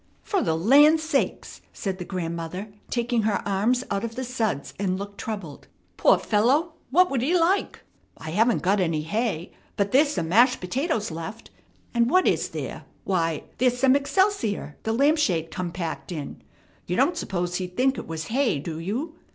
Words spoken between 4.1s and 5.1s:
the suds and